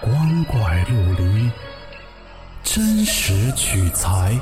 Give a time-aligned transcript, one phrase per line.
[0.00, 1.50] 光怪陆离，
[2.62, 4.40] 真实取材。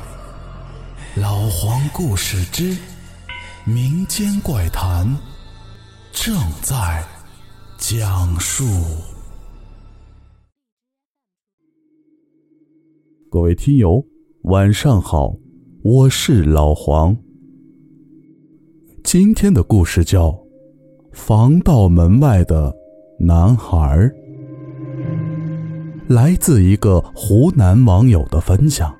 [1.15, 2.77] 老黄故事之
[3.65, 5.07] 民间怪谈
[6.11, 7.03] 正在
[7.79, 8.63] 讲述。
[13.31, 14.05] 各位听友，
[14.43, 15.33] 晚上好，
[15.83, 17.17] 我是老黄。
[19.03, 20.27] 今天的故事叫
[21.13, 22.71] 《防盗门外的
[23.19, 23.97] 男孩》。
[26.07, 28.93] 来自一个湖南网友的分享。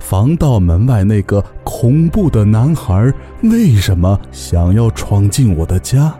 [0.00, 3.12] 防盗门外那个恐怖的男孩
[3.42, 6.14] 为什么想要闯进我的家？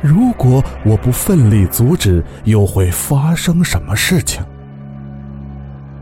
[0.00, 4.42] 如果我不奋力阻止，又会发生什么事情？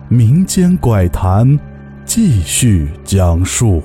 [0.09, 1.59] 民间怪谈
[2.05, 3.83] 继续讲述。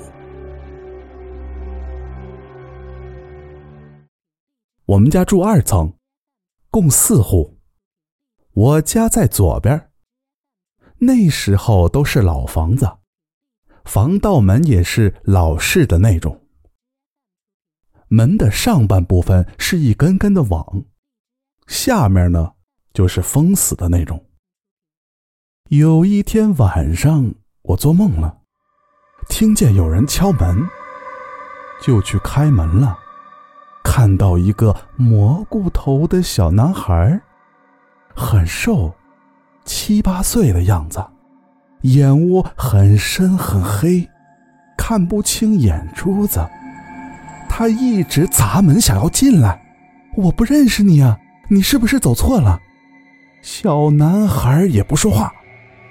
[4.86, 5.92] 我们家住二层，
[6.70, 7.51] 共四户。
[8.54, 9.90] 我家在左边。
[10.98, 12.98] 那时候都是老房子，
[13.84, 16.40] 防盗门也是老式的那种。
[18.08, 20.84] 门的上半部分是一根根的网，
[21.66, 22.52] 下面呢
[22.92, 24.24] 就是封死的那种。
[25.70, 28.42] 有一天晚上，我做梦了，
[29.28, 30.68] 听见有人敲门，
[31.80, 32.98] 就去开门了，
[33.82, 37.20] 看到一个蘑菇头的小男孩。
[38.14, 38.94] 很瘦，
[39.64, 41.04] 七八岁的样子，
[41.82, 44.08] 眼窝很深很黑，
[44.76, 46.44] 看不清眼珠子。
[47.48, 49.60] 他一直砸门想要进来，
[50.16, 51.18] 我不认识你啊，
[51.48, 52.58] 你是不是走错了？
[53.42, 55.32] 小男孩也不说话，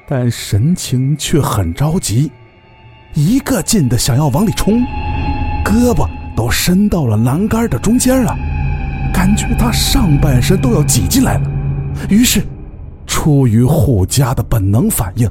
[0.08, 2.32] 但神情却很着急，
[3.14, 4.82] 一个劲的想要往里冲，
[5.64, 8.36] 胳膊都伸到了栏杆的中间了，
[9.14, 11.61] 感觉他上半身都要挤进来了。
[12.10, 12.44] 于是，
[13.06, 15.30] 出于护家的本能反应，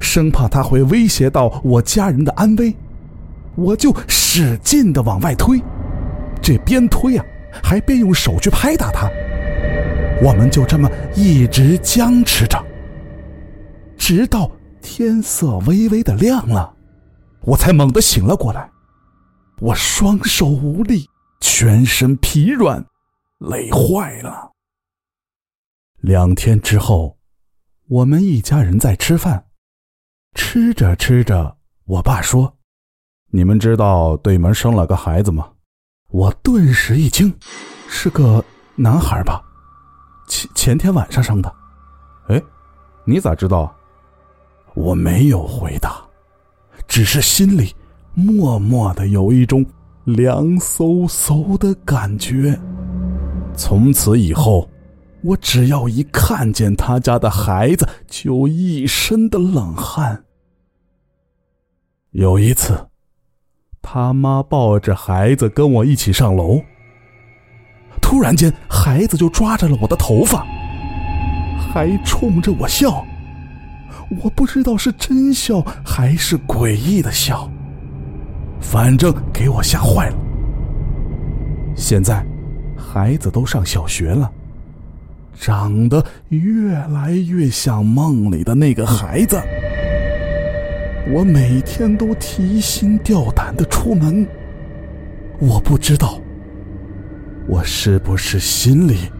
[0.00, 2.74] 生怕他会威胁到我家人的安危，
[3.54, 5.62] 我就使劲的往外推。
[6.40, 7.24] 这边推啊，
[7.62, 9.08] 还边用手去拍打他。
[10.22, 12.64] 我们就这么一直僵持着，
[13.96, 14.50] 直到
[14.80, 16.74] 天色微微的亮了，
[17.42, 18.68] 我才猛地醒了过来。
[19.60, 21.08] 我双手无力，
[21.40, 22.84] 全身疲软，
[23.38, 24.51] 累坏了。
[26.02, 27.16] 两天之后，
[27.86, 29.46] 我们一家人在吃饭，
[30.34, 32.52] 吃着吃着，我爸说
[33.30, 35.48] ：“你们知道对门生了个孩子吗？”
[36.10, 37.32] 我顿时一惊
[37.88, 39.40] ：“是个男孩吧？
[40.26, 41.54] 前前天晚上生的。”
[42.26, 42.42] 哎，
[43.04, 43.72] 你咋知道？
[44.74, 46.02] 我没有回答，
[46.88, 47.72] 只是心里
[48.12, 49.64] 默默的有一种
[50.02, 52.60] 凉飕飕的感觉。
[53.56, 54.68] 从此以后。
[55.22, 60.24] 我只要一看见他家的孩子，就一身的冷汗。
[62.10, 62.88] 有一次，
[63.80, 66.60] 他妈抱着孩子跟我一起上楼，
[68.00, 70.44] 突然间，孩子就抓着了我的头发，
[71.58, 73.04] 还冲着我笑。
[74.22, 77.50] 我不知道是真笑还是诡异的笑，
[78.60, 80.16] 反正给我吓坏了。
[81.74, 82.26] 现在，
[82.76, 84.30] 孩子都上小学了。
[85.38, 89.40] 长得越来越像梦里的那个孩子，
[91.12, 94.26] 我每天都提心吊胆的出门。
[95.40, 96.20] 我不知道，
[97.48, 99.10] 我是不是心里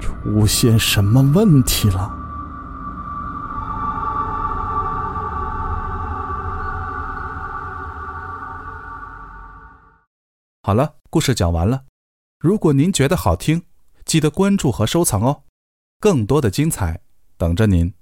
[0.00, 2.14] 出现什么问题了？
[10.62, 11.82] 好了，故事讲完了。
[12.38, 13.62] 如果您觉得好听，
[14.04, 15.42] 记得关注和收藏哦。
[16.00, 17.00] 更多的精彩
[17.36, 17.92] 等着您。